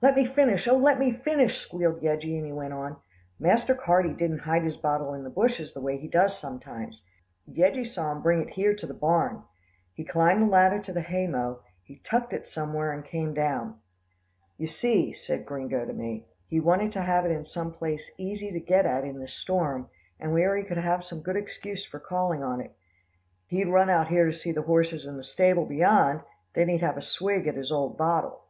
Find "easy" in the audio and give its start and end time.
18.16-18.50